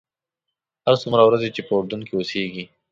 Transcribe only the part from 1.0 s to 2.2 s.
څومره ورځې چې په اردن کې